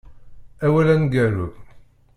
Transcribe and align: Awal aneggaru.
Awal 0.65 0.87
aneggaru. 0.93 1.47